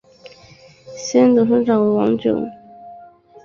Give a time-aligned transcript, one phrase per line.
[0.97, 2.49] 现任董事长为王炯。